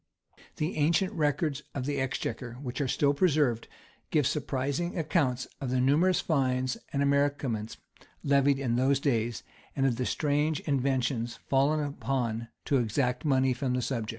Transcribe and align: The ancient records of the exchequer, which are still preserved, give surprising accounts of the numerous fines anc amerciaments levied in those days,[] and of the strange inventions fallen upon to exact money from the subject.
The 0.55 0.77
ancient 0.77 1.13
records 1.13 1.61
of 1.75 1.85
the 1.85 2.01
exchequer, 2.01 2.53
which 2.53 2.81
are 2.81 2.87
still 2.87 3.13
preserved, 3.13 3.67
give 4.09 4.25
surprising 4.25 4.97
accounts 4.97 5.45
of 5.61 5.69
the 5.69 5.79
numerous 5.79 6.19
fines 6.21 6.75
anc 6.91 7.03
amerciaments 7.03 7.77
levied 8.23 8.57
in 8.57 8.77
those 8.77 8.99
days,[] 8.99 9.43
and 9.75 9.85
of 9.85 9.97
the 9.97 10.07
strange 10.07 10.59
inventions 10.61 11.37
fallen 11.49 11.81
upon 11.85 12.47
to 12.65 12.79
exact 12.79 13.25
money 13.25 13.53
from 13.53 13.73
the 13.75 13.81
subject. 13.83 14.09